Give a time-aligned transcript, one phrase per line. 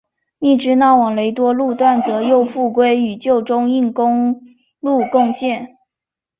[0.39, 4.41] 密支那往雷多路段则又复归与旧中印公
[4.79, 5.77] 路共线。